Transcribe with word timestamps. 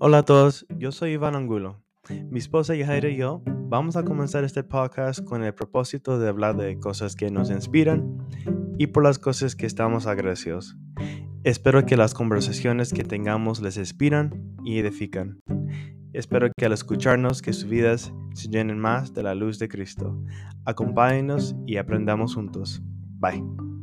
Hola 0.00 0.18
a 0.18 0.22
todos, 0.24 0.66
yo 0.76 0.90
soy 0.90 1.12
Iván 1.12 1.36
Angulo. 1.36 1.80
Mi 2.30 2.40
esposa 2.40 2.74
Yajaira 2.74 3.08
y 3.08 3.16
yo 3.16 3.42
vamos 3.46 3.96
a 3.96 4.04
comenzar 4.04 4.42
este 4.42 4.64
podcast 4.64 5.24
con 5.24 5.44
el 5.44 5.54
propósito 5.54 6.18
de 6.18 6.28
hablar 6.28 6.56
de 6.56 6.78
cosas 6.80 7.14
que 7.14 7.30
nos 7.30 7.48
inspiran 7.48 8.18
y 8.76 8.88
por 8.88 9.04
las 9.04 9.20
cosas 9.20 9.54
que 9.54 9.66
estamos 9.66 10.06
agradecidos. 10.06 10.76
Espero 11.44 11.86
que 11.86 11.96
las 11.96 12.12
conversaciones 12.12 12.92
que 12.92 13.04
tengamos 13.04 13.60
les 13.60 13.76
inspiran 13.76 14.56
y 14.64 14.78
edifican. 14.78 15.40
Espero 16.12 16.50
que 16.56 16.66
al 16.66 16.72
escucharnos 16.72 17.40
que 17.40 17.52
sus 17.52 17.68
vidas 17.68 18.12
se 18.34 18.48
llenen 18.48 18.78
más 18.78 19.14
de 19.14 19.22
la 19.22 19.34
luz 19.34 19.58
de 19.58 19.68
Cristo. 19.68 20.20
Acompáñenos 20.64 21.54
y 21.66 21.76
aprendamos 21.76 22.34
juntos. 22.34 22.82
Bye. 23.20 23.73